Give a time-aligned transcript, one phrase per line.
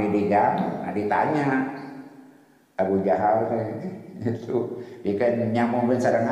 [0.00, 1.48] abdi dijam nah, ditanya.
[2.80, 3.44] Abu Jahal
[4.24, 4.56] itu
[5.04, 6.24] ikan nyambung sareng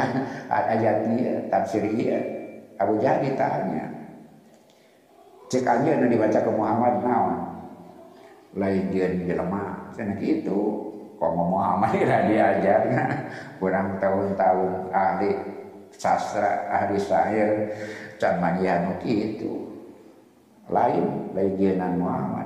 [0.48, 2.20] ayat ini tafsir iya
[2.80, 3.98] Abu Jahal ditanya
[5.48, 7.36] cek aja yang dibaca ke Muhammad naon?
[8.56, 9.88] Lain dia jelema.
[9.96, 10.84] Sana gitu.
[11.18, 13.04] Kok Muhammad lah diajarnya
[13.58, 15.30] kurang tahun-tahun ahli
[15.90, 17.74] sastra ahli syair
[18.20, 18.38] can
[19.02, 19.66] itu.
[20.68, 22.37] Lain lain Muhammad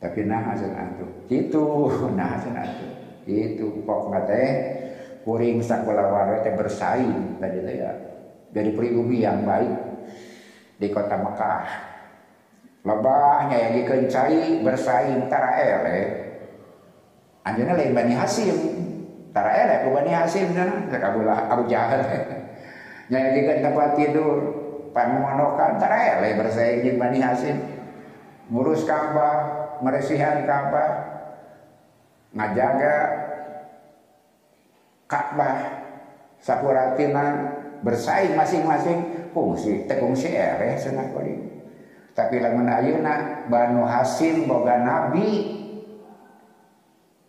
[0.00, 1.64] tapi nah hasil itu itu
[2.18, 4.50] nah hasil itu itu pokoknya teh.
[5.20, 7.36] Kuring sakulah warga teh bersaing.
[7.36, 7.90] Tadi teh ya
[8.50, 9.72] dari pribumi yang baik
[10.80, 11.64] di kota Mekah.
[12.80, 16.00] Lebahnya yang dikencai bersaing tara ele.
[17.44, 18.56] Anjana lain Bani Hasim.
[19.36, 22.00] Tara ele ku Bani Hasim sana sakabulah Abu Jahal.
[23.12, 24.36] Dikencai tempat tidur
[24.96, 27.56] panmonokan tara ele bersaing jeung Bani Hasim.
[28.48, 30.92] Ngurus Ka'bah meresihan Ka'bah
[32.36, 32.96] ngajaga
[35.10, 35.56] Ka'bah
[36.38, 37.24] sapuratina
[37.82, 39.20] bersaing masing-masing.
[39.30, 41.06] Fungsi teh fungsi ereh cenah
[42.10, 45.56] tapi lamun ayeuna Banu Hasim boga nabi.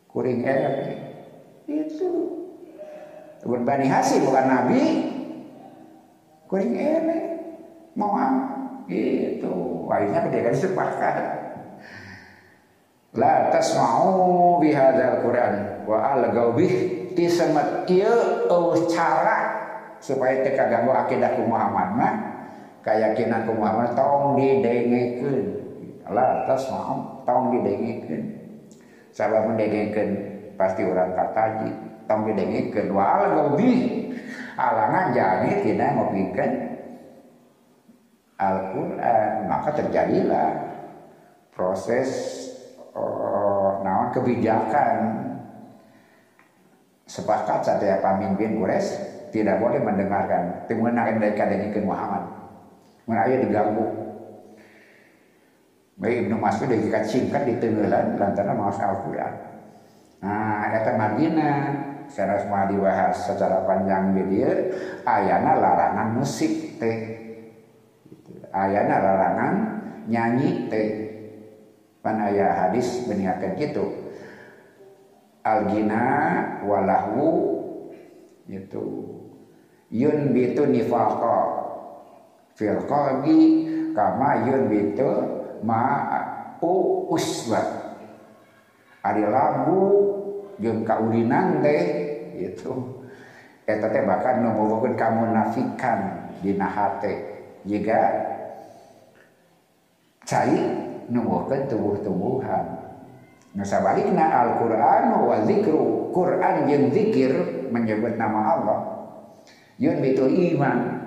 [0.09, 0.99] Kuring ereh.
[1.69, 2.11] Itu.
[3.45, 4.81] Bani Hasim bukan nabi
[6.49, 7.23] kuring ereh.
[7.95, 8.17] Mau
[8.91, 9.55] itu
[9.87, 11.15] akhirnya kan sepakat
[13.15, 15.53] la tasma'u bihadzal Quran.
[15.87, 16.73] Wa algau bih
[17.11, 18.17] ti ieu
[18.87, 19.37] cara
[20.01, 22.13] supaya teu kaganggu akidah Muhammad mah
[22.81, 25.39] keyakinan ku Muhammad tong didengekeun
[26.09, 28.23] la tasma'u tong didengekeun
[29.13, 30.09] sabab mendengekeun
[30.57, 31.69] pasti orang kataji
[32.09, 34.09] tong didengekeun wa algau bih
[34.57, 36.71] alangan jani tina ngopikeun
[38.41, 39.45] Al-Quran.
[39.45, 40.49] Maka terjadilah
[41.53, 42.09] proses
[43.81, 44.97] naon kebijakan?
[47.11, 50.63] Sepakat saja pemimpin Quraisy tidak boleh mendengarkan.
[50.67, 52.23] Timunan mereka dari Muhammad.
[53.03, 53.87] Menaya diganggu.
[55.99, 59.33] Baik Ibnu Mas'ud dikat singkat di tenggelan lantaran maaf Al-Quran.
[60.23, 61.57] Nah kata Madinah
[62.07, 64.51] secara semua dibahas secara panjang di dia.
[65.03, 66.97] Ayana larangan musik teh.
[68.55, 69.53] Ayana larangan
[70.07, 71.10] nyanyi teh
[72.01, 73.93] Panaya hadis mengingatkan gitu.
[75.45, 76.05] Al-gina
[76.65, 77.29] walahu
[78.49, 78.85] itu
[79.93, 81.37] yun bitu nifaqa
[82.57, 83.39] fil qalbi
[83.93, 85.09] kama yun bitu
[86.61, 86.73] u
[87.13, 87.61] uswa.
[89.01, 89.81] Ari lagu
[90.57, 91.83] jeung kaulinan teh
[92.37, 93.01] gitu.
[93.65, 94.57] Eta teh bahkan nu
[94.97, 97.13] kamu nafikan dina hate.
[97.61, 98.01] Jika
[100.25, 102.81] cai nuwuhkeun tubuh-tubuhan
[103.51, 106.11] nu sabalikna Al-Qur'an wa zikru.
[106.11, 107.31] Qur'an jeung zikir
[107.71, 108.79] menyebut nama Allah.
[109.79, 110.99] Yun bitu iman.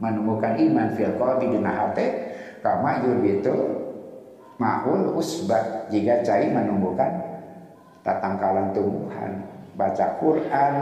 [0.00, 2.32] Menemukan iman fil qalbi dina hate
[2.64, 3.52] kama yun bitu
[4.56, 7.20] maul usbat jika cai menumbuhkan
[8.00, 9.44] tatangkalan tumbuhan.
[9.76, 10.74] Baca Quran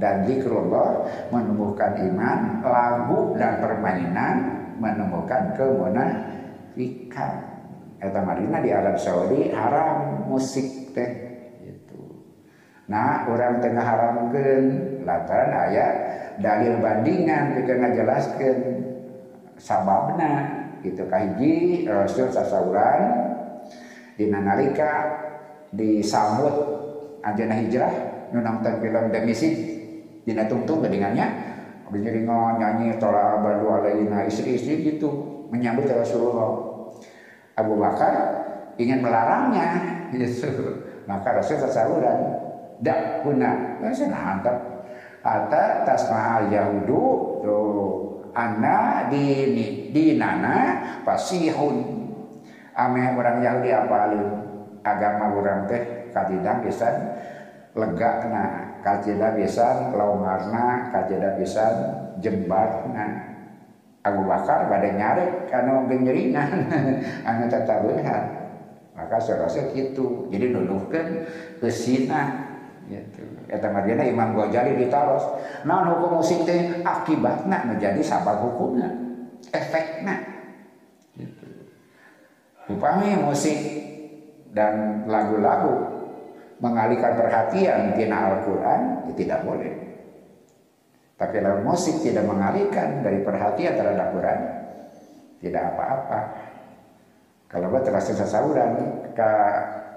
[0.00, 4.36] dan zikrullah menumbuhkan iman lagu dan permainan
[4.80, 7.47] menemukan kemunafikan
[7.98, 11.10] Eta Marina di Arab Saudi haram musik teh.
[11.62, 11.98] Gitu.
[12.86, 14.62] Nah orang tengah haramkan
[15.02, 15.94] lantaran ayat
[16.38, 18.56] dalil bandingan kita ngajelaskan
[19.58, 20.32] sababna.
[20.78, 21.54] Gitu kahiji
[21.90, 23.00] Rasul sasauran
[24.14, 25.18] di nalika
[25.74, 26.54] disambut
[27.22, 27.90] anjana hijrah
[28.30, 29.50] nunamtan film demisi
[30.22, 31.48] dina tungtung gedingannya
[31.88, 35.08] ngon nyanyi tola berdua alaina istri-istri gitu
[35.48, 36.67] menyambut Rasulullah
[37.58, 38.14] Abu Bakar
[38.78, 39.68] ingin melarangnya.
[40.08, 40.48] Gitu.
[41.04, 42.16] Maka Rasul sasahuran
[42.80, 44.88] dak kuna Rasul hantar
[45.20, 47.04] ata tasma'al yahudu
[47.44, 47.92] tuh
[48.32, 51.76] ana dini dinana pasihun
[52.72, 54.26] ame orang Yahudi apalin?
[54.80, 56.94] Agama orang teh kadidang pisan
[57.76, 58.44] lega na
[58.80, 60.88] kajeda pisan laumarna.
[60.88, 61.74] Kajeda pisan
[62.24, 63.37] jembatna
[64.14, 66.50] Abu Bakar pada nyari karena genyeringan
[67.28, 68.24] anu tatabehan
[68.98, 70.26] maka serasa gitu.
[70.28, 71.06] Jadi nuduhkan
[71.62, 72.50] kesina
[72.90, 73.22] gitu.
[73.46, 75.22] Eta marjana Imam Ghazali ditaros
[75.62, 78.90] nah hukum musik teh akibatna menjadi sabab hukumnya
[79.54, 80.16] efeknya.
[81.14, 81.46] Gitu.
[82.68, 83.56] Upami musik
[84.52, 85.98] dan lagu-lagu
[86.58, 89.87] mengalihkan perhatian tina Al-Quran ya tidak boleh
[91.18, 94.40] tapi kalau musik tidak mengalihkan dari perhatian terhadap Quran,
[95.42, 96.20] tidak apa-apa.
[97.48, 99.30] kalau buat terasa sasauran ke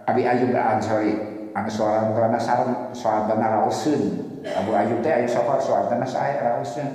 [0.08, 1.14] Abi Ayub Ansori
[1.52, 4.02] anu soalan tuana sarang soal dana rausun.
[4.56, 6.90] Abu Ayub teh ayo sokor soal dana saya rausun.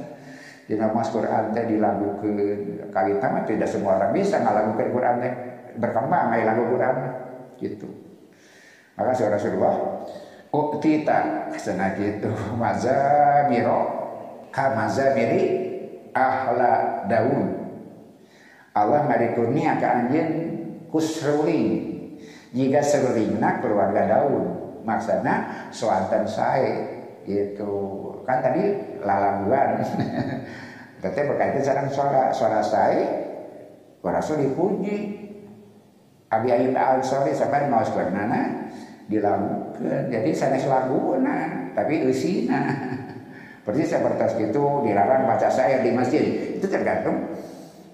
[0.67, 5.33] Di nama Quran teh dilakukan kali tamat tidak semua orang bisa ngalakukan Quran teh.
[5.77, 6.97] Berkembang ayo lagu Quran
[7.61, 7.89] gitu.
[8.97, 9.77] Maka seorang Rasulullah
[10.57, 14.06] Uktita sana gitu mazamiro
[14.57, 15.45] ka mazamiri
[16.17, 17.53] ahla daun.
[18.73, 20.29] Allah ngarikunia ke anjen
[20.89, 21.85] kusruling
[22.57, 24.81] jika serulingna keluarga daun.
[24.89, 27.75] Maksudnya suatan saya itu
[28.25, 29.83] kan tadi lalanguan
[31.03, 33.29] tetapi berkaitan sarang suara suara saya
[34.01, 35.27] Rasul dipuji.
[36.27, 38.71] Abi Ayub al Sori sampai mau sebenarnya
[39.07, 40.11] dilakukan.
[40.11, 42.67] Jadi sanes laguna tapi usina
[43.67, 46.55] persis seperti itu dilarang baca saya di masjid.
[46.55, 47.35] Itu tergantung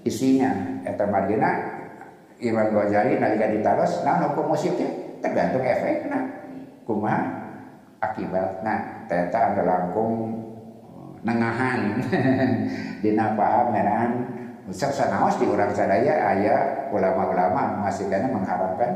[0.04, 0.84] isinya.
[0.84, 1.50] Eta margina
[2.36, 6.20] Imam Ghazali nalika ditaros nah hukum musiknya tergantung efeknya.
[6.84, 7.40] Kumaha?
[8.02, 10.12] Akibatnya ternyata ada langkung
[11.24, 12.02] nengahan.
[13.02, 14.12] Dina paham menahan
[14.62, 18.94] Usap sanaos di orang sadaya ayah ulama-ulama masih karena mengharapkan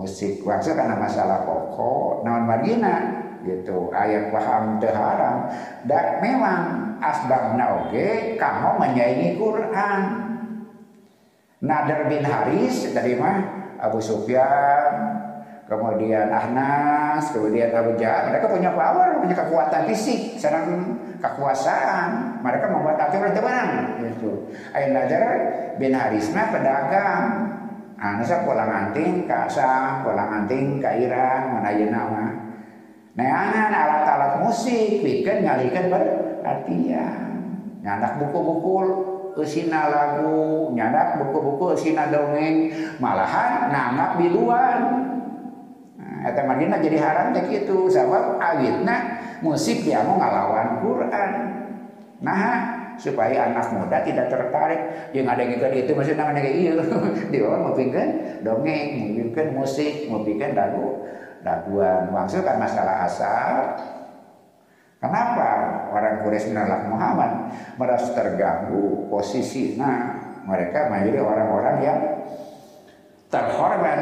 [0.00, 5.48] musik waktu karena masalah pokok naon margina gitu ayat paham terharam
[5.84, 6.60] dan memang
[6.98, 10.00] asbabna oke kamu menyaingi Quran
[11.64, 15.16] Nader bin Haris dari mah Abu Sufyan,
[15.64, 18.32] kemudian Ahnas, kemudian Abu Jahal.
[18.32, 22.40] Mereka punya power, punya kekuatan fisik, sedang kekuasaan.
[22.44, 23.68] Mereka membuat aturan teman
[24.04, 24.52] gitu.
[24.76, 25.24] Ain Nader
[25.80, 27.24] bin Haris mah pedagang.
[27.94, 32.43] Anasa pulang anting ke Asam, pulang anting ke Iran, mana nama.
[33.14, 37.30] Neangan alat-alat musik, bikin ngalikan berartian.
[37.78, 38.74] Nyanak buku-buku
[39.38, 42.74] usina lagu nyadak buku-buku usina dongeng.
[42.98, 44.80] Malahan nanggap biduan
[45.94, 46.42] nah, eta
[46.82, 47.86] jadi haram teh kitu.
[47.86, 51.30] Sabab awitna musik dia mau ngalawan Quran.
[52.18, 52.42] Nah
[52.98, 55.10] supaya anak muda tidak tertarik.
[55.14, 56.72] Yang ada yang itu masih namanya kayak iya
[57.30, 58.08] di bawah mau bikin
[58.42, 61.06] dongeng mau bikin musik mau bikin lagu
[61.44, 63.54] laguan maksud kan masalah asal.
[64.98, 65.48] Kenapa
[65.92, 67.52] orang Quraisy menolak Muhammad?
[67.76, 69.76] Merasa terganggu posisi.
[69.76, 70.16] Nah,
[70.48, 72.00] mereka menjadi orang-orang yang
[73.28, 74.00] terhormat.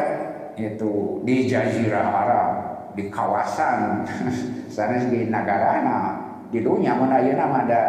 [0.54, 2.50] Itu di Jazirah Arab,
[2.94, 4.04] di kawasan
[4.74, 5.82] sana di negara
[6.54, 6.94] di dunia.
[6.94, 7.82] Mana nama ada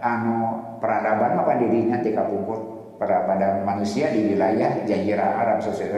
[0.00, 2.00] anu peradaban apa dirinya?
[2.00, 5.90] Tika puput pada manusia di wilayah Jazirah Arab sesuai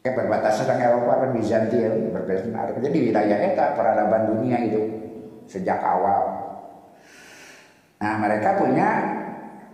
[0.00, 2.80] Kayak berbatasan dengan Eropa dan Bizantium berbatasan Arab.
[2.80, 4.80] Jadi wilayah eta peradaban dunia itu
[5.44, 6.40] sejak awal.
[8.00, 8.88] Nah mereka punya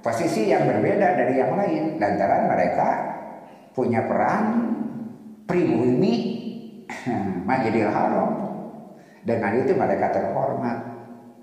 [0.02, 2.02] posisi yang berbeda dari yang lain.
[2.02, 2.88] Lantaran mereka
[3.70, 4.44] punya peran
[5.46, 6.14] pribumi
[7.48, 8.30] Majidil Haram.
[9.22, 10.78] Dengan itu mereka terhormat.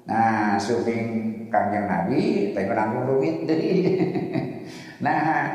[0.07, 1.07] Nah, syuting
[1.51, 3.71] kanjeng Nabi, tapi menanggung jadi.
[5.03, 5.47] nah,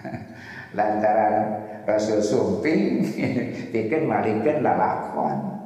[0.76, 3.06] lantaran Rasul sumping
[3.72, 4.10] bikin
[4.60, 5.56] lalakon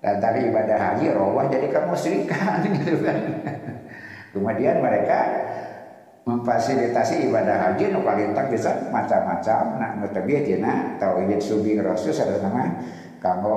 [0.00, 3.18] dan tadi ibadah haji rawah jadi kemusyrikan gitu kan.
[4.32, 5.20] Kemudian mereka
[6.24, 9.62] memfasilitasi ibadah haji nu palintang bisa macam-macam.
[9.76, 12.80] Nah nu teu tina tauhid subi rasul sareng nama
[13.20, 13.56] kanggo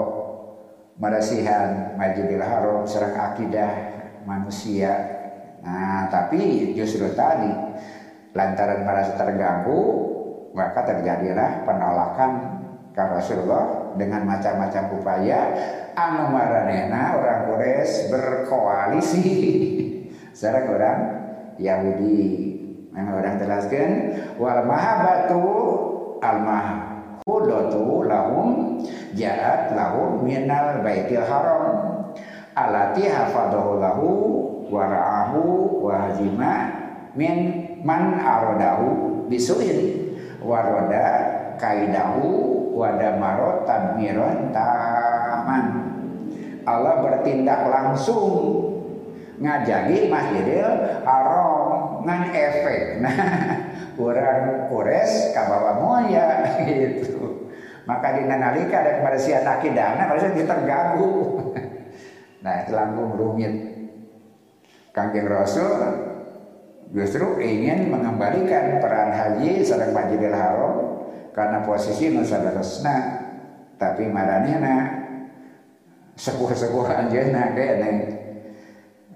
[1.00, 3.72] marasihan Masjidil Haram serang akidah
[4.28, 4.92] manusia.
[5.64, 7.56] Nah tapi justru tadi
[8.36, 10.12] lantaran merasa terganggu
[10.54, 12.62] maka terjadilah penolakan
[12.94, 15.40] ke Rasulullah dengan macam-macam upaya.
[15.98, 19.26] Anu maranena orang Quraisy berkoalisi.
[20.38, 21.00] Secara orang
[21.58, 22.54] Yahudi.
[22.94, 23.90] Memang orang jelaskan
[24.38, 25.42] wal mahabatu
[26.22, 28.78] al mahudatu lahum
[29.18, 31.66] jaat lahum minal baitil haram.
[32.54, 34.10] Alati hafadahu lahu
[34.70, 35.42] wara'ahu
[35.82, 36.54] wahajima
[37.18, 40.03] min man aradahu bisuin
[40.44, 41.08] waroda
[41.58, 42.28] kaidahu
[42.76, 45.66] wadamaro tadmiron taman.
[46.64, 48.72] Allah bertindak langsung.
[49.34, 52.82] Ngajagi Masjidil Haram ngan efek.
[53.04, 53.18] Nah
[53.98, 57.50] kurang kures kabawa moya gitu.
[57.84, 61.10] Maka di nalika ada kebersihan akidahna pada kita terganggu.
[62.44, 63.56] Nah itu langsung rumit.
[64.92, 65.80] Kangjeng Rasul
[66.94, 71.02] justru ingin mengembalikan peran haji sedang Majidil Haram
[71.34, 73.26] karena posisi nusa resna
[73.82, 75.04] tapi maranena
[76.14, 77.98] sepuh-sepuh anjeunna neng.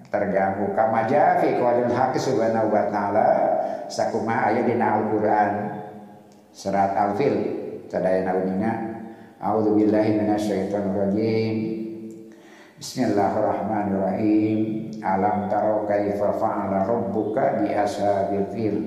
[0.07, 0.71] Terganggu.
[0.71, 3.29] Kamaja fi qaulil haqq subhanahu wa ta'ala
[3.91, 5.51] sakuma aya dina Al-Qur'an
[6.55, 7.35] surat Al-Fil.
[7.91, 8.87] Sadaya naunina
[9.39, 11.76] A'udzubillahi minasyaitonir rajim
[12.77, 14.93] Bismillahirrahmanirrahim.
[15.01, 18.77] Alam taro kaifa fa'ala rabbuka bi ashabil fil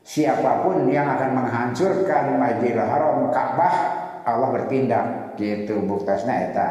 [0.00, 3.76] Siapa pun yang akan menghancurkan Masjidil Haram Ka'bah
[4.24, 5.36] Allah bertindak.
[5.36, 6.68] Gitu buktasna eta.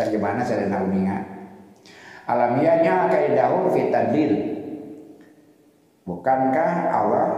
[0.00, 1.20] Terjemahanna sadaya naunina
[2.24, 4.32] Alamiahnya kaidahu fitadlil
[6.08, 7.28] Bukankah Allah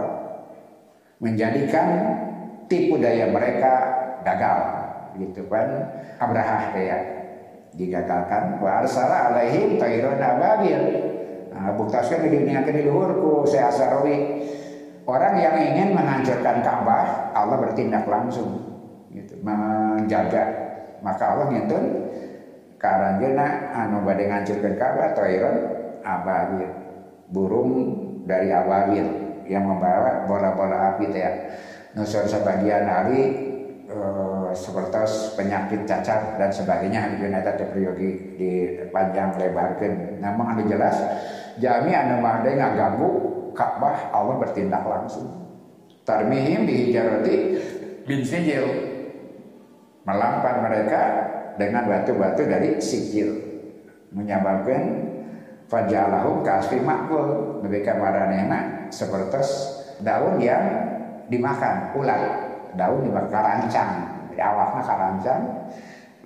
[1.19, 1.87] menjadikan
[2.71, 3.71] tipu daya mereka
[4.23, 4.59] gagal?
[5.19, 5.91] Gitu kan
[6.23, 7.16] Abraha ya
[7.77, 10.81] digagalkan wa arsala alaihim tayron ababil.
[11.53, 14.45] Nah, buktaskan di dunia ke luhurku saya asarawi
[15.05, 18.61] orang yang ingin menghancurkan Ka'bah Allah bertindak langsung
[19.13, 19.37] gitu.
[19.45, 20.67] Menjaga.
[21.05, 21.83] Maka Allah ngintun
[22.81, 25.55] karanjeuna anu bade ngancurkeun Ka'bah tayron
[26.01, 26.69] ababil.
[27.29, 27.69] Burung
[28.25, 29.05] dari ababil
[29.47, 31.31] yang membawa bola-bola api teh ya.
[31.95, 33.21] nusur sebagian hari
[33.89, 37.21] uh, seperti penyakit cacat dan sebagainya.
[37.21, 38.49] Di eta teh di,
[38.89, 40.97] panjang lebarkan namun anu jelas
[41.61, 43.09] jami anu mah ngaganggu
[43.57, 45.33] Ka'bah Allah bertindak langsung.
[46.05, 47.37] Tarmihim bihijarati
[48.05, 48.65] bin sijil.
[50.05, 51.01] Melampar mereka
[51.57, 53.33] dengan batu-batu dari sijil.
[54.13, 55.09] Menyebabkan
[55.65, 57.59] fajalahum kasfi makbul.
[57.65, 59.41] Lebih kamaranena seperti
[60.05, 60.63] daun yang
[61.33, 62.21] dimakan ular.
[62.77, 65.41] Daun dimakan karancang di awalnya karancang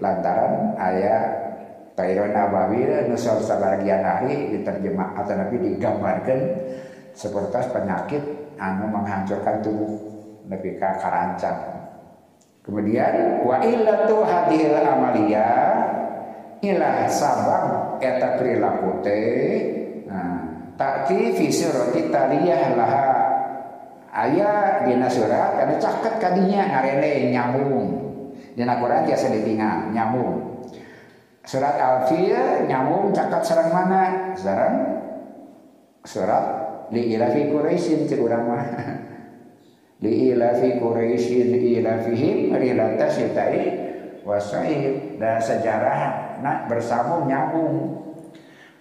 [0.03, 1.51] lantaran ayat
[1.95, 6.39] Tairon Ababil nusol sebagian hari diterjemah atau nabi digambarkan
[7.15, 8.23] seperti penyakit
[8.59, 9.95] anu menghancurkan tubuh
[10.51, 11.87] lebih ke karancang.
[12.61, 15.71] Kemudian wa illatu hadil amaliyah
[16.61, 19.57] ilah sabang eta perilaku teh
[20.05, 20.45] nah,
[20.77, 23.09] takti fi surati taliyah laha.
[24.11, 28.00] Aya dina surat ada caket kadinya ngarene nyambung
[28.61, 30.61] dina Quran biasa ditinggal nyambung.
[31.41, 34.37] Surat al-fil nyambung caket sarang mana?
[34.37, 34.75] Sarang
[36.05, 36.45] surat
[36.93, 38.65] li ilafi quraisyin cek urang mah.
[40.05, 43.69] Li ilafi quraisyin ilafihim rilata sitai
[44.25, 45.99] wasaid dan sejarah
[46.41, 48.01] nah bersambung nyambung.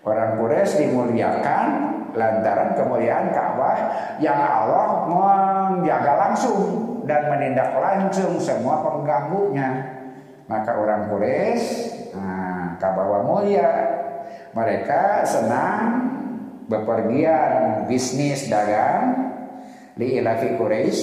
[0.00, 1.68] Orang Quraisy dimuliakan
[2.16, 3.78] lantaran kemuliaan Ka'bah
[4.16, 5.04] yang Allah
[5.78, 6.60] menjaga langsung
[7.06, 9.98] dan menindak langsung semua pengganggunya.
[10.50, 11.66] Maka orang Quraisy
[12.14, 13.70] nah, Ka'bah mulia
[14.50, 16.10] mereka senang
[16.66, 19.30] bepergian bisnis dagang
[19.94, 21.00] di ilafi Quraisy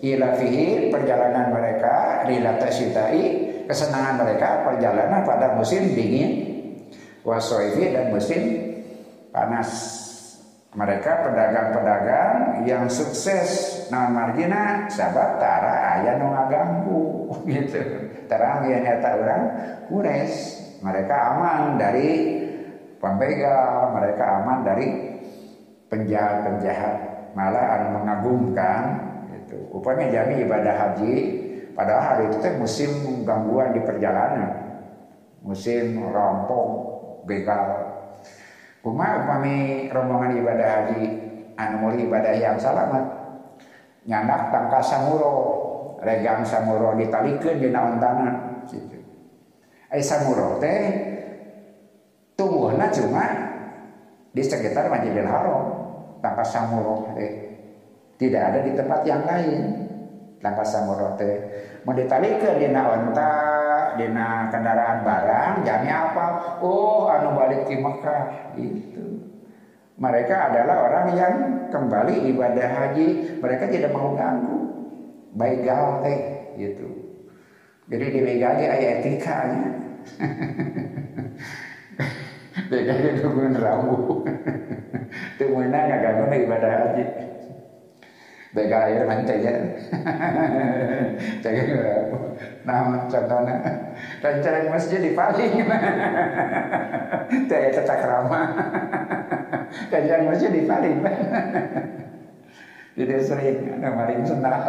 [0.00, 3.24] ilafihi perjalanan mereka di latasitai
[3.68, 6.30] kesenangan mereka perjalanan pada musim dingin
[7.24, 8.42] wasoifi dan musim
[9.28, 9.99] panas
[10.70, 13.82] mereka pedagang-pedagang yang sukses.
[13.90, 17.02] Nah margina sahabat tara ayah nu ngaganggu.
[17.50, 17.78] Gitu.
[18.26, 19.42] Terang yang nyata orang
[19.90, 20.34] kures.
[20.80, 22.40] Mereka aman dari
[22.96, 24.88] pembegal mereka aman dari
[25.92, 26.96] penjahat-penjahat
[27.36, 28.82] malah anu mengagumkan
[29.44, 31.14] itu upaya jami ibadah haji
[31.80, 32.90] Padahal hari itu teh musim
[33.24, 34.52] gangguan di perjalanan,
[35.40, 36.66] musim rampok,
[37.24, 37.89] begal.
[38.80, 41.02] Kuma upami rombongan ibadah haji,
[41.56, 43.04] anu ibadah yang selamat,
[44.08, 45.36] nyanak tangka samuro,
[46.00, 48.96] regang samuro ditalikeun di naon tanah, gitu.
[50.00, 50.80] Samuro teh
[52.40, 53.24] tumbuhna cuma
[54.32, 55.64] di sekitar Masjidil Haram,
[56.24, 57.32] tangka samuro teh
[58.16, 59.90] tidak ada di tempat yang lain.
[60.40, 61.32] Langkah samurate
[61.84, 63.32] mau ditalikeun dina onta
[63.98, 66.26] dina kendaraan barang jamnya apa?
[66.62, 68.54] Oh anu balik ke Mekah.
[68.58, 69.06] Itu
[70.00, 71.34] mereka adalah orang yang
[71.72, 73.06] kembali ibadah haji.
[73.40, 74.58] Mereka tidak mau ganggu.
[75.34, 75.66] Baik
[76.02, 76.20] teh
[76.58, 76.88] gitu.
[77.90, 79.70] Jadi di begali aya etikanya.
[82.70, 84.26] Begali nungguin rambu
[85.40, 87.04] itu mana nggak ganggu ibadah haji
[88.50, 89.54] Bega air ya.
[91.38, 91.62] Jaga
[92.66, 93.54] Nah contohnya.
[94.18, 95.52] Rencana masjid di paling
[97.46, 98.46] Saya cetak ramah
[99.92, 100.98] Rencana masjid di paling
[102.98, 104.62] Jadi sering ada maling sendal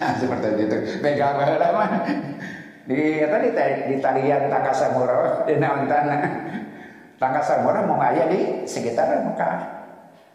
[0.00, 0.76] Nah seperti itu.
[1.04, 1.84] Bega lama
[2.84, 3.48] di tadi
[3.88, 6.20] di talian tangga samuro di naon tanah
[7.88, 9.83] mau ngaya di sekitar Mekah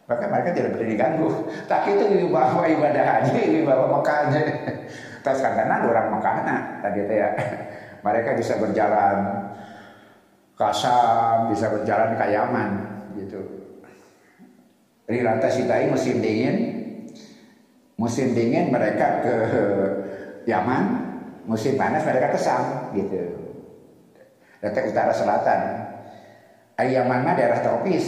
[0.09, 1.29] maka mereka tidak boleh diganggu.
[1.69, 4.41] Tapi itu bahwa ibadah haji, bahwa Mekahnya.
[5.23, 7.29] Terus karena orang Mekahna tadi itu ya.
[7.99, 9.17] Mereka bisa berjalan
[10.57, 12.69] kasam, bisa berjalan ke Yaman
[13.21, 13.39] gitu.
[15.09, 16.57] Rilata Sitai musim dingin
[17.97, 19.35] musim dingin mereka ke
[20.47, 20.83] Yaman
[21.49, 23.17] musim panas mereka ke Sam gitu
[24.61, 25.59] Dekat utara selatan
[26.77, 28.05] Yaman mah daerah tropis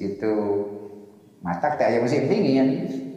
[0.00, 0.32] itu
[1.40, 2.68] matak teh musim dingin.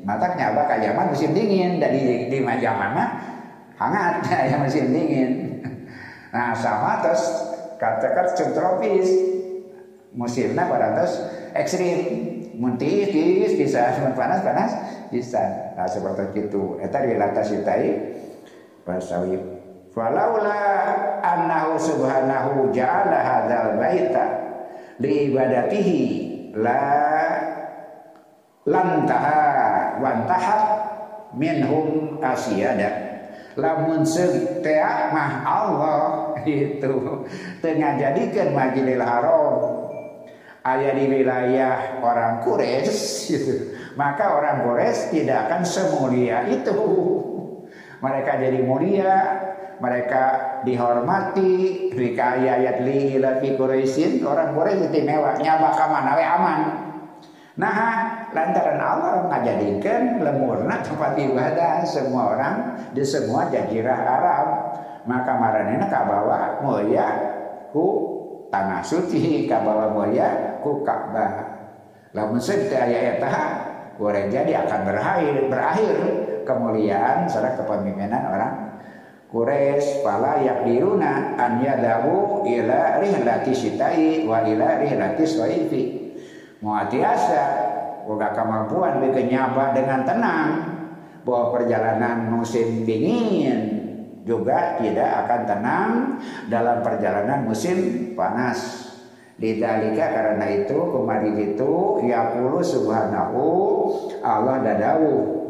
[0.04, 1.80] Mataknya apa kayak Yaman musim dingin.
[1.80, 2.60] Dan di, di mah
[3.80, 5.32] hangat ya musim dingin.
[6.34, 7.30] Nah sama terus
[7.78, 9.06] katakan subtropis
[10.18, 11.14] musimnya pada terus
[11.54, 12.00] ekstrim.
[12.58, 13.94] Muntis tis bisa.
[14.18, 14.72] Panas panas
[15.14, 15.74] bisa.
[15.78, 16.82] Nah seperti itu.
[16.82, 17.90] Eta dilatasitai
[18.82, 19.38] pasawi
[19.94, 20.62] falaula
[21.22, 24.26] annahu subhanahu ja'ala hadzal baita
[24.98, 26.02] li ibadatihi
[26.58, 27.13] la
[28.64, 30.62] lantaha wantahat
[31.36, 33.14] minhum asyada
[33.58, 34.66] lamun seuk
[35.14, 36.94] mah Allah itu
[37.62, 39.56] tengah jadikan majilil haram.
[40.64, 43.54] Ayah di wilayah orang Quraisy gitu.
[44.00, 46.72] maka orang Quraisy tidak akan semulia itu.
[48.04, 49.16] Mereka jadi mulia
[49.74, 50.24] mereka
[50.64, 55.36] dihormati jika ayat li fi Quraisyin orang Quraisy istimewa.
[55.36, 56.60] Nyaba ka mana we aman?
[57.60, 57.78] Nah
[58.34, 62.56] lantaran Allah ngajadikan lemurna tempat ibadah semua orang
[62.92, 64.48] di semua jazirah Arab
[65.06, 67.08] maka maranena kabawa mulia
[67.70, 67.88] ku
[68.50, 71.54] tanah suci kabawa mulia ku Ka'bah.
[72.14, 73.38] Lamun sedaya eta
[73.98, 75.98] boleh jadi akan berakhir berakhir
[76.46, 78.54] kemuliaan serta kepemimpinan orang.
[79.34, 85.84] Quraisy pala yakdiruna an yadawu ila rihlati sitai wa ila rihlati soifi
[86.62, 87.63] muatiasa
[88.04, 90.50] boga kemampuan bikin nyaba dengan tenang
[91.24, 93.84] bahwa perjalanan musim dingin
[94.24, 95.90] juga tidak akan tenang
[96.48, 98.92] dalam perjalanan musim panas.
[99.42, 101.72] Lidalika karena itu kemarin itu
[102.06, 103.44] yaqulu subhanahu
[104.22, 105.42] Allah dadawu.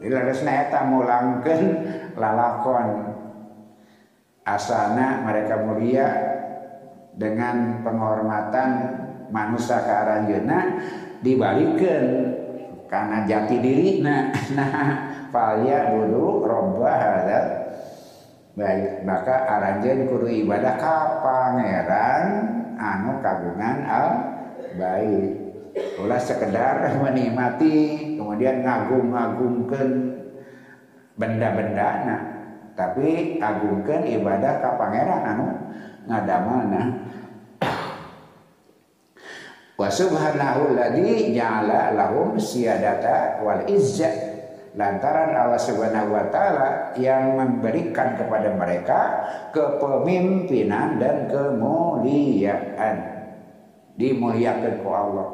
[0.00, 1.62] Dilaresna eta mulangkeun
[2.16, 3.12] lalakon
[4.46, 6.08] asana mereka mulia
[7.16, 8.70] dengan penghormatan
[9.30, 10.60] manusia ke aranjeuna
[11.20, 12.04] dibalikkan
[12.86, 14.88] karena jati diri nah nah
[15.34, 17.46] falya dulu robba hadal
[18.56, 22.24] baik maka aranjen kudu ibadah ka pangeran
[22.76, 24.08] anu kagungan al
[24.76, 25.44] baik.
[26.00, 29.88] Ulah sekedar menikmati kemudian ngagum-ngagumkan
[31.20, 32.22] benda-benda nah
[32.76, 35.46] tapi agungkan ibadah ka pangeran anu
[36.08, 36.82] ngadamana
[39.76, 44.36] wa subhanahu ladzi ja'ala lahum siyadata wal izzah
[44.76, 49.00] lantaran Allah Subhanahu wa taala yang memberikan kepada mereka
[49.50, 52.96] kepemimpinan dan kemuliaan.
[53.96, 55.28] Dimuliakan ku Allah.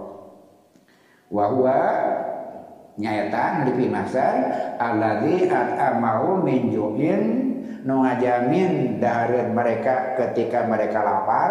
[1.26, 1.78] Wa huwa
[2.94, 4.37] nyata di pinasan
[4.78, 7.22] alladzi at'amahu min ju'in
[7.83, 8.07] nu
[9.50, 11.50] mereka ketika mereka lapar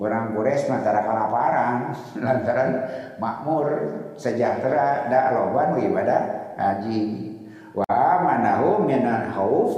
[0.00, 2.70] Orang Quraisy antara kelaparan lantaran
[3.22, 3.68] makmur
[4.16, 7.28] sejahtera dak loban ibadah haji.
[7.76, 9.76] Wa manahu minan khauf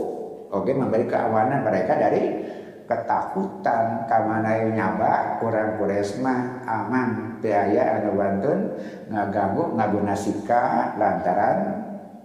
[0.55, 2.39] oke memberi keamanan mereka dari
[2.87, 8.79] ketakutan kamana nyaba orang Quraisy mah aman teu aya anu bantun
[9.11, 11.59] ngaganggu ngaguna sika lantaran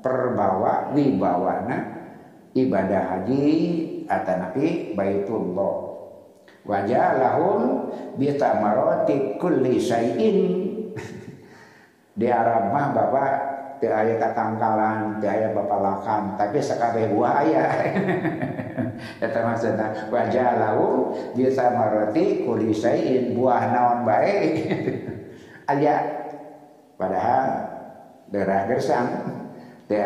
[0.05, 1.77] perbawa wibawana
[2.53, 3.45] ibadah haji
[4.05, 5.86] atanapi baitullah
[6.63, 10.37] wajalahum bitamaroti kulli syai'in.
[12.19, 13.31] Di Arab mah bapak
[13.77, 17.65] teu aya katangkalan teu aya bapalakan tapi sakabeh buah aya
[19.25, 23.37] eta maksudna wajalahum bitamaroti kulli syai'in.
[23.37, 24.37] Buah naon bae?
[25.67, 25.99] Aya
[26.95, 27.43] padahal
[28.31, 29.07] daerah gersang
[29.91, 29.99] teu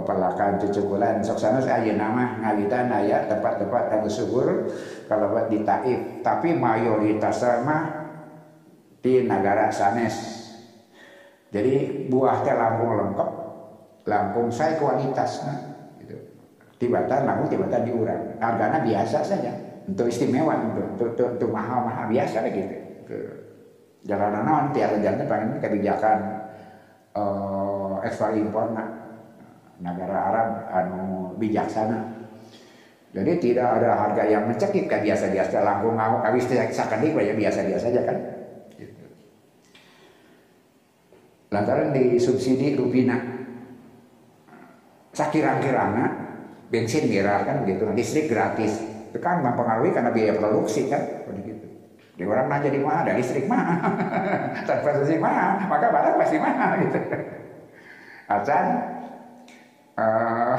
[0.00, 4.72] pepalakan cucukulan sok sana saya nama ngalitan ayat tempat-tempat yang subur.
[5.04, 6.24] Kalau buat di Taif.
[6.24, 7.82] Tapi mayoritas mah
[9.04, 10.16] di negara sanes.
[11.52, 13.30] Jadi buah teh lambung lengkap
[14.08, 15.54] lambung saya kualitasnya
[16.00, 16.16] gitu.
[16.80, 18.40] tibatan lambung tibatan diurang.
[18.40, 19.52] Harganya biasa saja.
[19.84, 22.76] Untuk istimewa untuk untuk, untuk mahal-mahal biasa gitu.
[24.06, 26.18] Jalanan non tiada jalan pengen kebijakan
[27.12, 28.99] uh, ekspor impor nah
[29.80, 31.02] negara Arab anu
[31.40, 32.20] bijaksana.
[33.10, 38.00] Jadi tidak ada harga yang mencekik kan biasa-biasa langkung mau habis sakadik ya biasa-biasa saja
[38.06, 38.16] kan.
[38.78, 39.02] Gitu.
[41.50, 43.18] Lantaran disubsidi rupina
[45.10, 46.06] sakirang-kirangna
[46.70, 48.78] bensin murah kan gitu, listrik gratis.
[49.10, 51.66] Itu kan mempengaruhi karena biaya produksi kan, begitu.
[52.20, 53.80] di orang nanya di mana ada listrik mana
[54.68, 57.00] transportasi mana maka barang pasti mana gitu
[58.28, 58.64] acan
[60.04, 60.58] uh,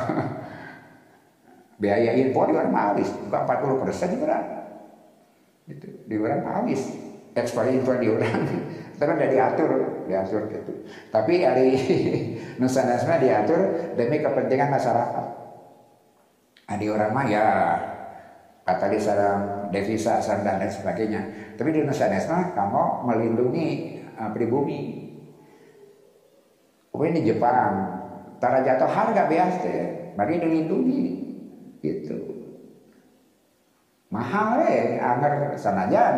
[1.81, 4.37] biaya impor di orang habis bukan 40 persen juga
[5.71, 6.81] itu di orang habis.
[7.31, 8.43] Ekspor impor di orang
[8.99, 9.71] terus udah diatur
[10.05, 10.83] diatur gitu.
[11.09, 11.69] Tapi hari
[12.59, 15.25] Nusa Nasma diatur demi kepentingan masyarakat.
[16.71, 17.45] Nah, di orang mah ya
[18.63, 19.41] kata sarang
[19.73, 21.21] devisa sarang dan lain sebagainya.
[21.55, 23.67] Tapi di Nusa kamu melindungi
[24.19, 25.09] uh, pribumi.
[26.91, 28.00] Oh ini Jepang,
[28.41, 29.75] tara jatuh harga biasa,
[30.17, 31.03] mari dilindungi,
[31.85, 32.17] gitu.
[34.09, 36.15] Mahal ya, agar sanajan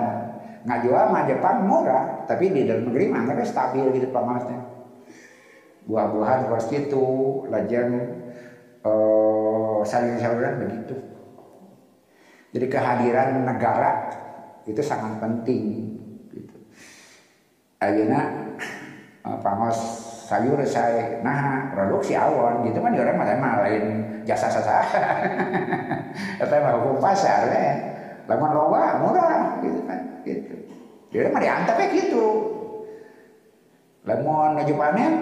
[0.64, 4.64] ngajual mah Jepang murah, tapi di dalam negeri mah stabil gitu pangosnya.
[5.84, 7.06] Buah-buahan seperti itu,
[7.52, 7.92] lajang
[8.88, 10.96] uh, saling-salingan begitu.
[12.56, 13.92] Jadi kehadiran negara
[14.64, 15.92] itu sangat penting.
[16.32, 16.56] Gitu.
[17.84, 18.56] Ayeuna
[19.28, 23.86] uh, pangos sayur saya nah produksi awon gitu kan orang mah lain
[24.24, 24.80] jasa jasa
[26.42, 27.72] atau mah hukum pasar ya.
[28.24, 30.56] Lamun loba murah gitu kan gitu.
[31.12, 32.26] Dia mah diantep ya gitu
[34.04, 35.14] lamun nuju panen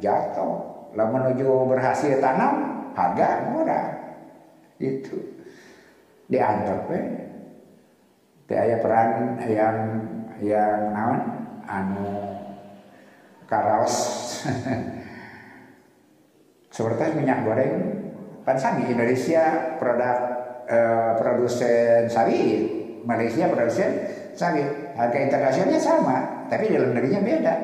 [0.00, 0.88] jatuh.
[0.96, 3.88] Lamun nuju berhasil tanam harga murah
[4.80, 5.36] itu
[6.32, 7.02] diantep ya
[8.48, 9.76] Tidak peran yang
[10.40, 11.20] yang naon?
[11.68, 12.08] Anu
[13.44, 14.17] karaos
[16.74, 17.74] seperti minyak goreng
[18.46, 20.16] kan sami Indonesia produk
[20.68, 22.60] eh, produsen sawit
[23.04, 23.90] Malaysia produsen
[24.38, 26.16] sawit harga internasionalnya sama
[26.48, 27.54] tapi dalam negerinya beda.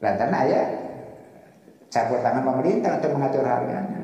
[0.00, 0.62] Lantaran ya
[1.90, 4.00] campur tangan pemerintah untuk mengatur harganya.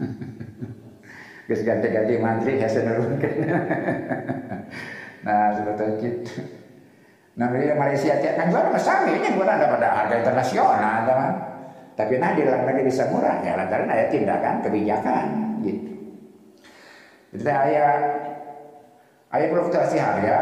[1.50, 3.34] Geus ganti-ganti mantri hese nurunkeun.
[5.26, 6.34] nah, sebetulnya gitu.
[7.38, 11.32] Nah, di Malaysia tiap kan jual sami ini bukan ada pada harga internasional, teman.
[11.98, 15.24] Tapi nah di dalam negeri bisa murah ya lantaran ada tindakan kebijakan
[15.60, 15.92] gitu.
[17.36, 17.92] Jadi ayah
[19.36, 20.38] ayah fluktuasi harga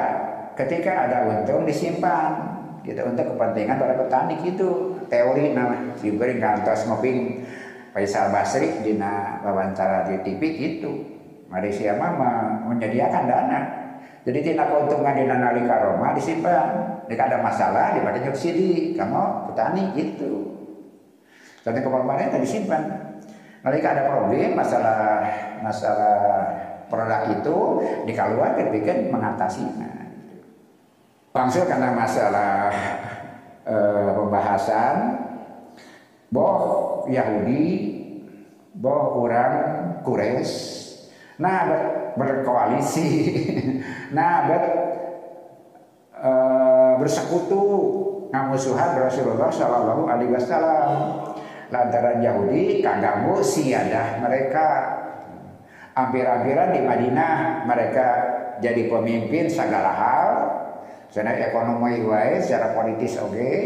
[0.55, 6.87] ketika ada untung disimpan gitu untuk kepentingan para petani gitu teori nama si beri kantos
[6.87, 7.42] ngoping
[7.92, 8.94] Faisal Basri di
[9.48, 10.42] wawancara di TV
[10.76, 10.92] itu
[11.48, 12.12] Malaysia mah
[12.68, 13.61] menyediakan dana.
[14.28, 17.00] Jadi tidak keuntungan di nalika Roma disimpan.
[17.08, 20.32] Jika ada masalah dipakai subsidi kamu petani gitu.
[21.64, 22.82] Tapi kemarin tadi disimpan.
[23.64, 25.24] Nalika ada problem masalah
[25.64, 26.20] masalah
[26.88, 27.56] produk itu
[28.08, 29.98] dikeluarkan bikin mengatasinya
[31.37, 32.72] langsung karena masalah
[33.68, 34.94] eh, pembahasan
[36.32, 37.97] boh Yahudi
[38.78, 39.52] boh orang
[40.06, 40.78] Quraisy
[41.38, 41.82] nah ber,
[42.18, 43.08] berkoalisi.
[44.08, 44.62] Nah ber,
[46.16, 46.32] e,
[46.96, 47.60] bersekutu
[48.32, 50.88] ngamusuhan Rasulullah Shallallahu Alaihi Wasallam.
[51.68, 54.96] Lantaran Yahudi kagamu siadah mereka.
[55.92, 58.06] Hampir-hampiran di Madinah mereka
[58.64, 60.30] jadi pemimpin segala hal.
[61.12, 63.56] Secara ekonomi wae secara politis oke okay.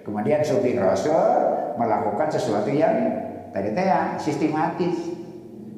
[0.00, 1.28] kemudian suping Rasul
[1.76, 3.25] melakukan sesuatu yang
[3.56, 5.16] tadi teh ya sistematis.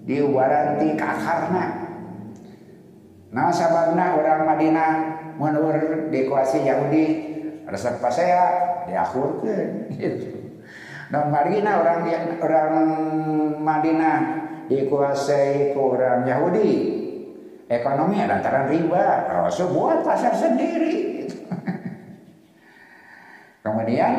[0.08, 1.64] Diubaranti ke akarna
[3.28, 4.92] nah sababna orang Madinah
[5.38, 7.06] menurut dikuasai Yahudi.
[7.68, 8.44] Resep pasaya
[8.88, 10.56] diakhurkan gitu.
[11.12, 12.00] Dan Madinah orang
[12.40, 12.72] orang
[13.60, 14.18] Madinah
[14.72, 16.96] dikuasai ke orang Yahudi.
[17.68, 21.36] Ekonomi lantaran riba Rasul buat pasar sendiri gitu.
[23.68, 24.12] kemudian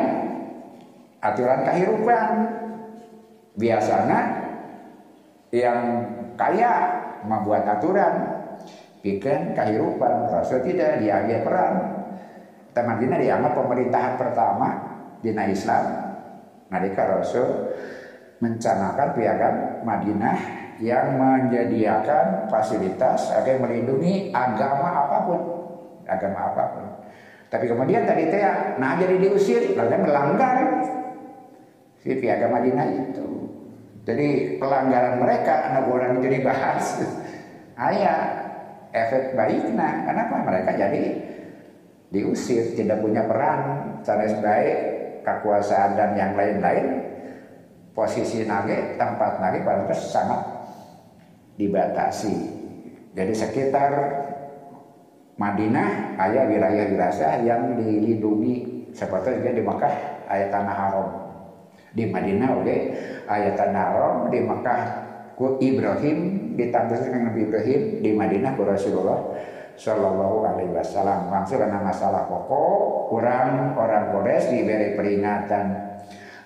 [1.18, 2.59] aturan kehidupan
[3.58, 4.20] biasanya
[5.50, 5.80] yang
[6.38, 6.72] kaya
[7.26, 8.14] membuat aturan.
[9.00, 10.28] Bikin kehidupan.
[10.28, 11.74] Rasul tidak diambil peran.
[12.80, 14.68] Madinah dianggap pemerintahan pertama
[15.20, 15.84] di Islam.
[16.72, 17.76] Nalika Rasul
[18.40, 20.36] mencanakan piagam Madinah
[20.80, 25.40] yang menyediakan fasilitas agar melindungi agama apa pun.
[26.08, 26.84] Agama apa pun.
[27.52, 28.40] Tapi kemudian tadi teh
[28.80, 29.76] nah jadi diusir.
[29.76, 30.56] Lalu melanggar.
[32.00, 33.29] Si piagam Madinah itu.
[34.08, 36.84] Jadi pelanggaran mereka anak orang itu dibahas.
[37.76, 38.20] Ayah
[38.92, 40.08] efek baiknya.
[40.08, 41.02] Kenapa mereka jadi
[42.10, 43.60] diusir, tidak punya peran,
[44.02, 44.78] sanes baik,
[45.22, 46.86] kekuasaan dan yang lain-lain.
[47.92, 50.40] Posisi nage, tempat nage pada sangat
[51.60, 52.34] dibatasi.
[53.12, 53.92] Jadi sekitar
[55.36, 61.29] Madinah ayah wilayah wilayah yang dilindungi seperti di Makkah ayat tanah haram
[61.90, 62.76] di Madinah oke
[63.26, 64.80] ayat tanah haram di Makkah
[65.34, 69.20] ku Ibrahim ditampilkan Nabi Ibrahim di Madinah ku Rasulullah
[69.80, 71.32] Shallallahu Alaihi Wasallam.
[71.32, 75.66] Langsung karena masalah pokok kurang orang Quraisy diberi peringatan.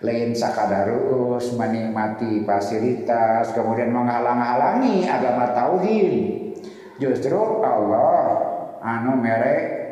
[0.06, 6.14] Lain sakadarus menikmati fasilitas kemudian menghalang-halangi agama tauhid.
[7.02, 8.38] Justru Allah
[8.78, 9.82] anu merek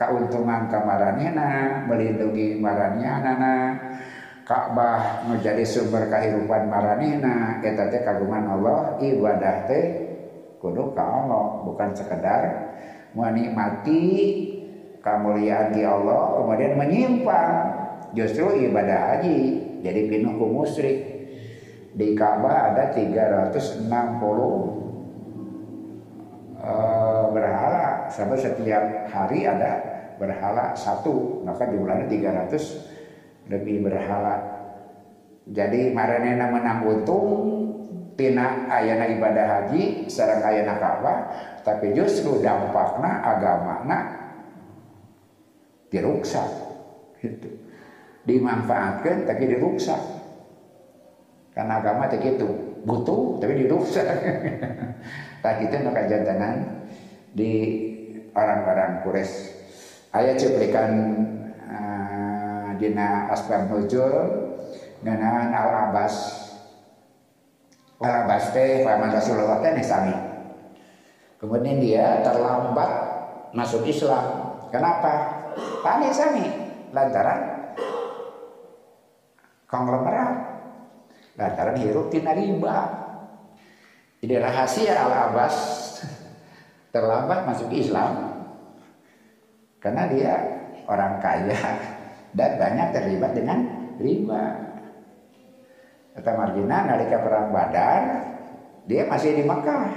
[0.00, 3.75] keuntungan kamaranina melindungi maranihana
[4.46, 9.84] Ka'bah menjadi sumber kehidupan maranihna kita teh kagungan Allah ibadah teh
[10.62, 12.42] kudu ka Allah bukan sekedar
[13.10, 14.06] menikmati
[15.02, 17.74] kemuliaan di Allah kemudian menyimpang.
[18.14, 19.38] Justru ibadah haji
[19.82, 20.62] jadi pinuh ku
[21.96, 23.90] di Ka'bah ada 360
[26.62, 28.06] uh, berhala.
[28.14, 29.82] Sampai setiap hari ada
[30.22, 32.95] berhala satu maka jumlahnya 300
[33.46, 34.42] lebih berhala.
[35.46, 37.26] Jadi maranena menang untung
[38.18, 41.18] tina ayana ibadah haji sareng ayana Ka'bah
[41.62, 43.98] tapi justru dampakna agamana
[45.92, 46.50] diruksak.
[47.22, 47.48] Gitu.
[48.26, 50.02] Dimanfaatkan tapi diruksak.
[51.54, 54.06] Karena agama tak itu butuh tapi diruksak.
[55.36, 56.82] Tak itu maka jantanan
[57.30, 57.52] di
[58.34, 59.54] orang-orang Quraisy.
[60.10, 60.90] Ayat cuplikan
[62.76, 64.14] dina asbab nuzul
[65.00, 66.14] dengan al abbas.
[68.00, 70.14] Al abbas teh paman rasulullah teh sami.
[71.36, 72.90] Kemudian dia terlambat
[73.52, 74.56] masuk Islam.
[74.72, 75.44] Kenapa?
[75.84, 76.46] Tani sami.
[76.92, 77.70] Lantaran
[79.68, 80.32] konglomerat.
[81.36, 83.04] Lantaran hirup tina riba.
[84.24, 85.56] Jadi rahasia al abbas
[86.92, 88.32] terlambat masuk Islam.
[89.76, 90.34] Karena dia
[90.88, 91.95] orang kaya
[92.36, 93.58] dan banyak terlibat dengan
[93.96, 94.44] riba.
[96.16, 98.02] Kata Margina nalika perang Badar
[98.84, 99.88] dia masih di Mekah.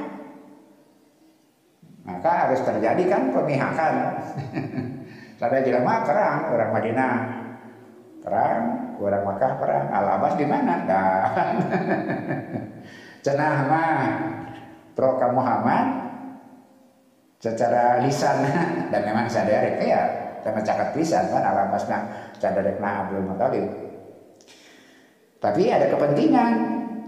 [2.08, 3.96] Maka harus terjadi kan pemihakan.
[5.40, 7.16] Sada jelema perang orang Madinah.
[8.20, 8.64] Perang,
[9.00, 9.86] orang Mekah perang.
[9.94, 10.74] Al-Abbas di mana?
[10.84, 11.06] Dan
[13.24, 14.00] cenah mah
[14.96, 15.86] pro Muhammad
[17.40, 18.44] secara lisan
[18.92, 20.02] dan memang sadarek ya
[20.44, 21.24] sama cakat lisan
[21.88, 22.02] kan
[22.40, 23.90] alamasna sadarekna Abdul Muthalib
[25.40, 26.54] tapi ada kepentingan.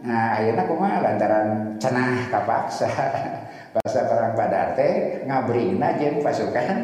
[0.08, 2.88] Nah akhirnya kuma lantaran cenah kapaksa.
[3.76, 6.80] Bahasa perang badar teh ngabrina jeung pasukan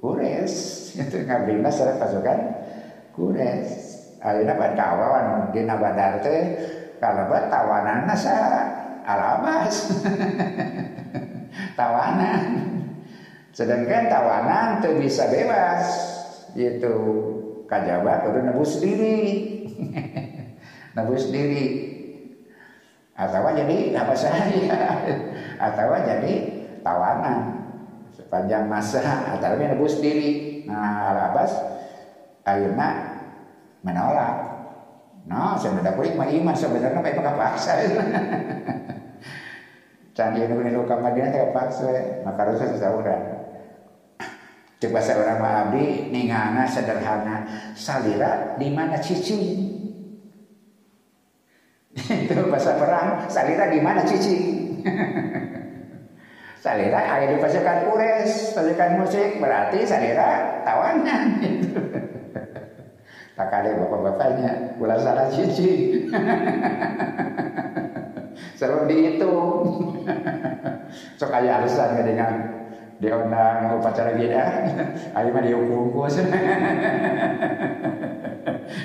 [0.00, 0.54] kures.
[1.00, 2.38] Itu ngabrina secara pasukan
[3.12, 3.68] kures.
[4.24, 6.40] Akhirnya pada kawan di badar teh
[6.96, 8.36] kalau tawanan nasa
[9.04, 9.92] alabas.
[11.78, 12.44] Tawanan.
[13.52, 16.11] Sedangkan tawanan tuh bisa bebas
[16.54, 16.94] gitu.
[17.66, 19.16] Kajaba kudu nebus diri.
[20.92, 21.64] Nebus diri.
[23.16, 24.76] Atau jadi apa saja.
[25.66, 26.32] Atau jadi
[26.84, 27.64] tawanan.
[28.12, 29.00] Sepanjang masa
[29.32, 30.64] atau nebus diri.
[30.68, 31.48] Nah alabas
[32.44, 32.88] akhirnya
[33.80, 34.36] menolak.
[35.24, 36.52] No sebenarnya kulit mah iman.
[36.52, 37.72] Sebenarnya memang paksa.
[40.16, 42.20] Candi nu nu ka Madinah teh paksa.
[42.20, 43.31] Maka harus sasaurang.
[44.82, 47.46] Cek bahasa orang abdi ningana sederhana.
[47.78, 49.38] Salira di mana cici?
[51.94, 53.30] Itu bahasa perang.
[53.30, 54.58] Salira di mana cici?
[56.66, 59.38] Salira ada di pasukan kures pasukan musik.
[59.38, 61.38] Berarti salira tawanan.
[63.38, 66.02] Tak ada bapak-bapaknya pulang salah cici.
[68.58, 69.62] Selalu dihitung.
[71.18, 72.61] so kayak alasan dengan
[73.02, 74.44] diundang upacara beda.
[75.18, 76.06] Ayo mah dihukum.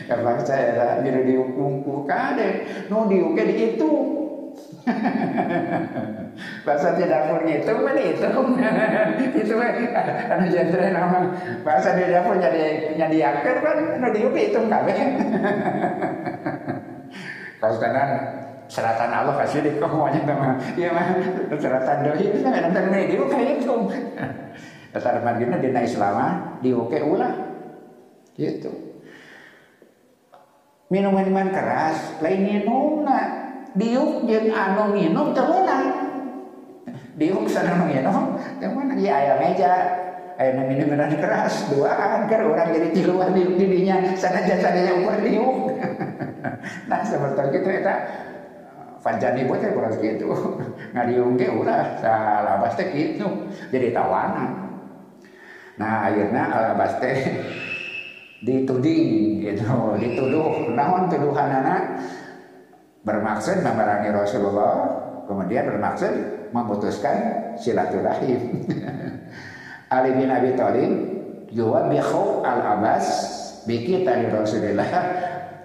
[0.09, 2.65] Kapag saya lah, biru dihukum ku kade.
[2.89, 3.93] No diuke itu.
[6.63, 8.29] bahasa tidak dapur itu mana itu
[9.35, 9.53] itu
[10.31, 11.33] anu jentre nama
[11.65, 14.93] bahasa di dapur jadi jadi kan anu diuke itu kabe
[17.57, 18.09] kalau kanan
[18.67, 21.07] seratan Allah kasih di kamunya teman iya mah
[21.55, 23.75] seratan doi itu kan ada media kayak itu
[24.97, 26.17] dasar margina dina Islam
[26.65, 27.33] diuke ulah.
[28.33, 28.69] Gitu.
[30.87, 33.21] Minum minuman keras lain minumna
[33.75, 35.85] diuk jeung anu minum temenang
[37.19, 39.73] diuk sana anu minum temenang ya ayam meja.
[40.37, 45.57] Minum minuman keras duaan kan orang jadi tiluan di didinya sana jasa dia ukur diuk.
[46.89, 47.95] Nah seperti itu ya
[49.07, 50.27] pancani buat ya kurang segitu
[50.93, 53.47] ngadiung ke ulah salabas teh gitu.
[53.71, 54.67] Jadi tawanan
[55.79, 57.15] nah akhirnya alabas teh
[58.45, 59.07] dituding
[59.47, 59.63] gitu.
[59.95, 60.75] Dituduh.
[60.75, 62.03] Naon tuduhan anak
[63.07, 64.75] bermaksud memerangi Rasulullah
[65.23, 66.11] kemudian bermaksud
[66.51, 67.15] memutuskan
[67.55, 68.67] silaturahim.
[69.95, 70.91] Ali bin Abi Thalib
[71.55, 73.07] yuwabihu al-abas
[73.63, 74.91] bikita Rasulullah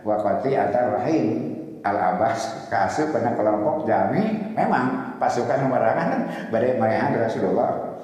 [0.07, 1.52] wa atar rahim
[1.83, 6.21] al-abas kasu pada kelompok jami memang pasukan pemerangan kan
[6.55, 7.99] badai mayahan Rasulullah.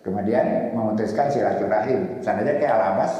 [0.00, 2.18] Kemudian memutuskan silaturahim.
[2.24, 3.12] Sananya kayak al-abas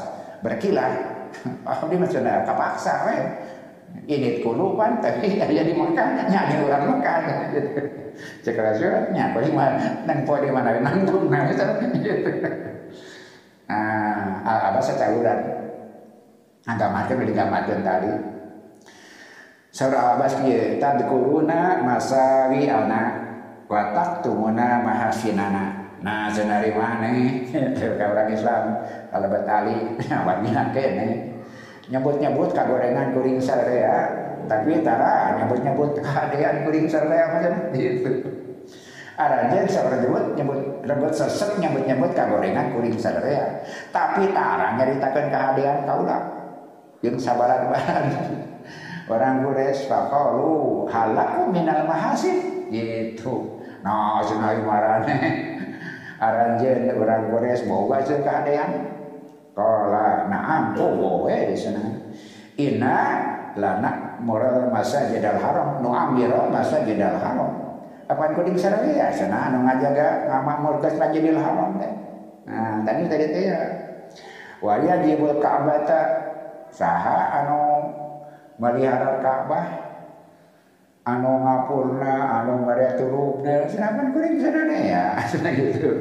[0.43, 0.91] berkilah.
[1.63, 3.19] Oh dia macam kapaksa kan
[4.03, 7.17] ini kulupan tapi ya di Mekah nyanyi orang Mekah
[8.43, 10.03] cek Rasul nya di mana?
[10.03, 10.75] Nang po di mana?
[10.79, 11.63] Nanggung nah gitu
[13.71, 15.39] nah apa secaluran.
[16.61, 18.11] Anggamatkeun digambarkeun tadi
[19.71, 23.23] Surah Abbas kieu tadkuruna masawi ana
[23.71, 27.47] wa taqtumuna mahasinana nah senari maneh
[27.79, 28.63] orang Islam.
[29.07, 31.39] Kalau betali awalnya kene
[31.87, 34.11] nyebut-nyebut kagorengan kuring sarea
[34.51, 38.27] tapi tara nyebut-nyebut kehadean kuring sarea macam itu
[39.15, 43.63] Arajen seorang nyebut nyebut rebut sesek nyebut nyebut kagorengan kuring sarea
[43.95, 46.21] tapi tara nyeritakan kehadiran kaulah
[46.99, 48.03] yang sabaran bahan
[49.07, 52.67] orang Quraisy faqalu halaku minal mahasin.
[52.69, 53.61] Gitu.
[53.81, 55.17] Nah cenah marane
[56.25, 58.71] aranjeun orang Quraisy boga jeung kahadean
[59.57, 60.77] qala na'am.
[60.77, 61.85] Oh di sana.
[62.59, 62.97] Inna
[63.57, 65.81] lana moral masa jadal haram.
[65.81, 67.61] Nu amira masa jadal haram
[68.11, 71.93] apaan kudu saraya ya sana anu ngajaga ngamamur ka jadil haram teh
[72.43, 73.61] nah tadi tadi teh ya.
[74.61, 76.29] Wa yajibul ka'bata.
[76.71, 77.80] Saha anu
[78.59, 79.91] melihara Ka'bah
[81.01, 85.05] anu ngapurna anu ngareturupna sinapan kuring sadana ya.
[85.31, 85.91] Sana gitu.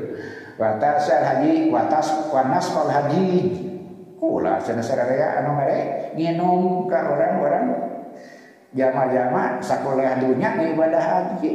[0.60, 3.28] Watasal haji watas wanas kal haji.
[4.20, 7.72] Kula sana sadaya anu mere nginum ka orang-orang
[8.76, 11.52] jama-jama sakuliah dunya ibadah haji.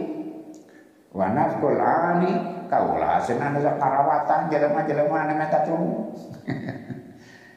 [1.13, 2.33] Wanaf kul ani
[2.65, 5.61] kaula sana karawatan jelema-jelema anu meta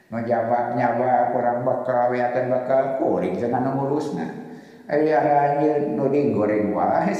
[0.08, 4.24] Ngejabak nyaba kurang bakal weakan bakal kuring sana ngurusna.
[4.88, 7.12] Ayah aja nuding goreng wae.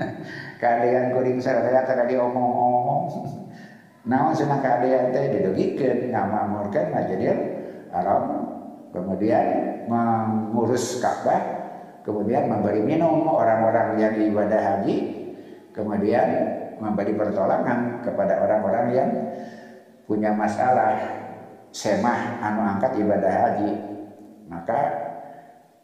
[0.62, 3.02] Kadean kuring saraya tadi diomong-omong.
[4.10, 7.38] Naon sana kadean teh didugikeun ngamamurkeun majadil
[7.94, 8.22] Arab.
[8.90, 9.46] Kemudian
[9.86, 11.40] mengurus Ka'bah,
[12.02, 14.96] kemudian memberi minum orang-orang yang ibadah haji,
[15.72, 16.26] kemudian
[16.78, 19.10] memberi pertolongan kepada orang-orang yang
[20.04, 21.23] punya masalah
[21.74, 23.70] semah anu angkat ibadah haji.
[24.46, 24.78] Maka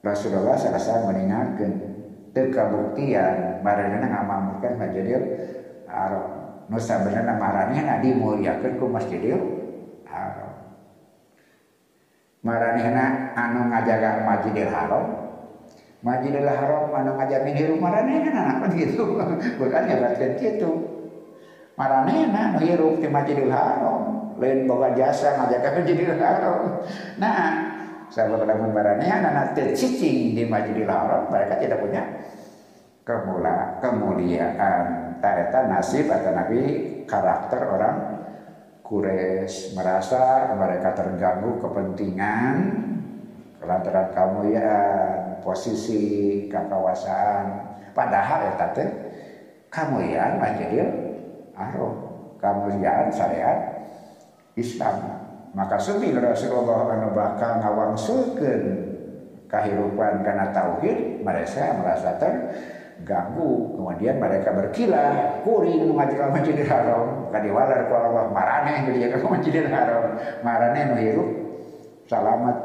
[0.06, 1.90] Rasulullah selesai meninggalkan.
[2.30, 5.18] Tekabuktian maranana ngamamurkan masjidil
[5.90, 6.26] haram.
[6.70, 9.42] Nusa benerna maranehna dimuliakeun ku masjidil
[10.06, 10.78] haram.
[12.46, 15.04] Maranehna anu ngajaga masjidil haram.
[16.00, 19.20] Masjidil Haram anu ngajamin hirup maranehna anak gitu?
[19.60, 20.70] Bukan nyebatkeun kitu
[21.76, 24.09] maranehna anu hirup di Masjidil Haram
[24.40, 26.60] lain bawa jasa ngajakan Masjidil Haram.
[27.20, 27.40] Nah,
[28.08, 32.02] sahabat lamun barangnya anak tercicing di Masjidil Haram, mereka tidak punya
[33.04, 35.12] kemula, kemuliaan.
[35.20, 36.60] Taeta nasib atau nabi
[37.04, 37.96] karakter orang
[38.80, 42.56] Quraisy merasa mereka terganggu kepentingan
[43.60, 46.02] lantaran kemuliaan posisi
[46.48, 48.84] kekuasaan padahal ya tate
[49.68, 50.90] kemuliaan Masjidil
[51.54, 51.94] Haram
[52.40, 53.69] kemuliaan syariat
[54.58, 54.96] Islam.
[55.50, 58.62] Maka sumi Rasulullah anu bakal ngawangsulkeun
[59.50, 63.74] kahirupan karena tauhid mereka merasa terganggu.
[63.74, 67.26] Kemudian mereka berkilah kuring ngajikan Masjidil Haram.
[67.34, 70.14] Kadiwalar ku Allah marane jadi ke Masjidil Haram.
[70.46, 71.30] Marane nu hirup.
[72.06, 72.56] Selamat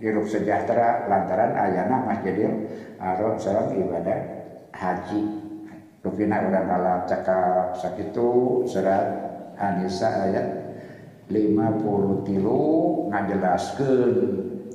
[0.00, 4.18] hirup sejahtera lantaran ayana Masjidil Haram sareng ibadah
[4.72, 5.44] haji.
[6.00, 9.08] Rupina udah kalah cakap sakitu surat
[9.56, 10.63] Anisa ayat
[11.28, 12.62] 50 tilu
[13.08, 14.12] ngajelaskan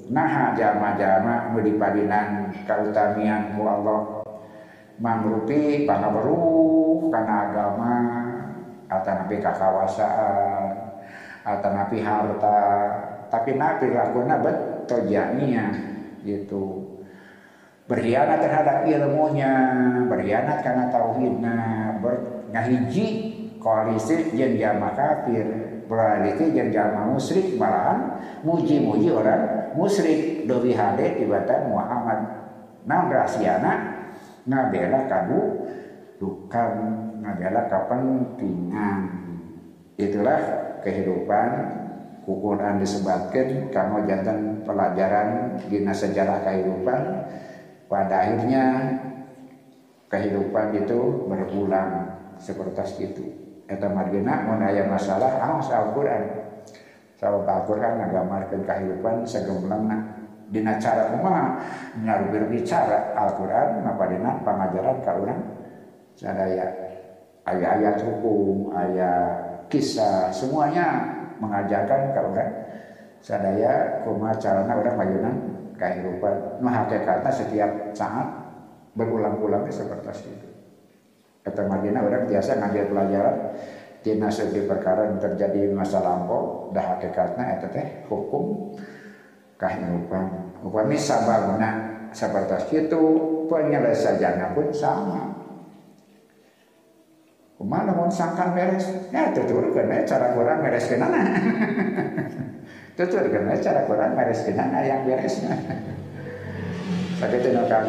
[0.09, 4.25] nah jama-jama medipadinan kautamian ku Allah.
[4.99, 7.93] Mangrupi baru karena agama
[8.91, 10.75] atau nabi kakawasaan
[11.45, 12.61] atau nabi harta.
[13.29, 15.71] Tapi nabi lakukan betul jamiah
[16.25, 16.97] gitu.
[17.87, 19.53] Berkhianat terhadap ilmunya
[20.09, 21.57] berkhianat karena tauhidnya
[22.03, 23.07] bernahiji
[23.61, 30.45] koalisi yang jama kafir berarti jeung jalma musyrik malahan muji-muji orang musyrik.
[30.45, 32.19] Dewi hade tibatan Muhammad
[32.85, 33.73] nah rahasiana
[34.45, 35.39] ngabela kamu
[36.21, 36.71] dukan
[37.21, 38.99] ngabela kepentingan.
[39.99, 40.39] Itulah
[40.85, 41.49] kehidupan
[42.29, 47.01] Quran disebutkan kamu jantan pelajaran dina sejarah kehidupan.
[47.89, 48.65] Pada akhirnya
[50.13, 53.38] kehidupan itu berulang seperti itu
[53.69, 56.25] eta margina mun aya masalah awas Al-Qur'an.
[57.21, 58.01] Sabab Al-Qur'an
[58.65, 60.17] kehidupan sagemblengna.
[60.49, 61.61] Dina cara kumaha
[62.01, 65.41] nyaru berbicara Al-Qur'an maka dina pangajaran ka urang.
[66.17, 66.67] Sadaya
[67.45, 71.05] ayat-ayat hukum ayat kisah semuanya
[71.39, 72.53] mengajarkan ke orang
[73.19, 75.35] sadaya kuma carana orang mayunan
[75.75, 78.27] kehidupan nah hakikatnya setiap saat
[78.95, 80.38] berulang-ulang seperti itu
[81.49, 83.37] kata Madinah orang biasa ngajar pelajaran
[84.05, 88.77] tina segi perkara yang terjadi masa lampau dah hakikatnya itu teh hukum
[89.57, 91.69] kehidupan upami sababna
[92.13, 93.01] seperti itu
[93.49, 95.39] penyelesaiannya pun sama
[97.59, 98.87] Kumana mau sangkan beres?
[99.11, 101.11] Ya tutur kena cara kurang beres kena.
[102.95, 105.59] tutur kena cara kurang beres kena yang beresnya.
[107.19, 107.83] Sakit itu kan,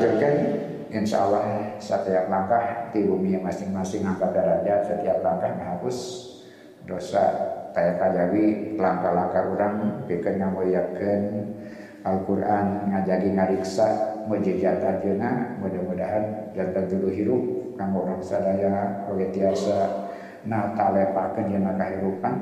[0.91, 5.99] insya Allah setiap langkah di bumi masing-masing angkat derajat setiap langkah menghapus
[6.85, 7.25] dosa.
[7.71, 11.55] Kayak kajawi langkah-langkah orang bikin yang muliakan
[12.03, 13.89] Al-Quran ngajagi ngariksa
[14.27, 17.43] mujizat ajeuna mudah-mudahan jantan dulu hirup
[17.79, 20.11] kamu orang sadaya oleh tiasa
[20.43, 22.35] na talepakeun dina kahirupan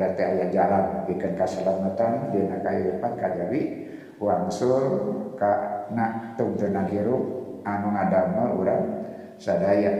[0.00, 3.62] dan teh aya jalan bikin kaselamatan dina kahirupan kajawi.
[4.14, 4.82] Wangsul
[5.36, 8.84] ka na tungteunan hirup anu ngadamel urang
[9.40, 9.92] sadaya.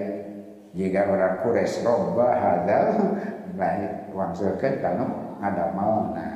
[0.74, 3.16] Jika orang kures roba hadal
[3.54, 5.06] baik wangsulkeun kanu
[5.38, 6.34] ngadamel nah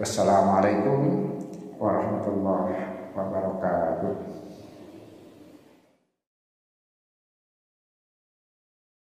[0.00, 1.00] wassalamualaikum
[1.76, 2.80] warahmatullahi
[3.12, 4.43] wabarakatuh